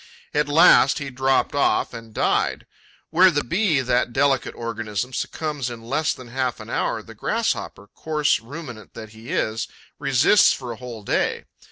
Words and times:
At 0.33 0.49
last, 0.49 0.97
he 0.97 1.11
dropped 1.11 1.53
off 1.53 1.93
and 1.93 2.11
died. 2.11 2.65
Where 3.11 3.29
the 3.29 3.43
Bee, 3.43 3.81
that 3.81 4.11
delicate 4.11 4.55
organism, 4.55 5.13
succumbs 5.13 5.69
in 5.69 5.83
less 5.83 6.11
than 6.11 6.29
half 6.29 6.59
an 6.59 6.71
hour, 6.71 7.03
the 7.03 7.13
Grasshopper, 7.13 7.85
coarse 7.93 8.39
ruminant 8.39 8.95
that 8.95 9.09
he 9.09 9.29
is, 9.29 9.67
resists 9.99 10.53
for 10.53 10.71
a 10.71 10.77
whole 10.77 11.03
day. 11.03 11.45